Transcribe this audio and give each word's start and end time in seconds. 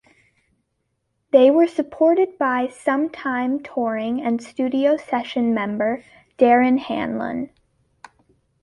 They 1.31 1.51
were 1.51 1.67
supported 1.67 2.39
by 2.39 2.69
sometime 2.69 3.61
touring 3.61 4.19
and 4.23 4.41
studio 4.41 4.97
session 4.97 5.53
member, 5.53 6.03
Darren 6.39 6.79
Hanlon. 6.79 7.51